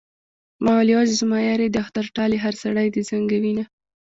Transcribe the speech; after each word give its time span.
ما 0.63 0.71
ويل 0.77 0.89
يوازې 0.93 1.15
زما 1.21 1.37
يار 1.47 1.59
يې 1.63 1.69
د 1.71 1.77
اختر 1.83 2.05
ټال 2.15 2.31
يې 2.35 2.39
هر 2.45 2.53
سړی 2.63 2.87
دې 2.93 3.01
زنګوينه 3.09 3.63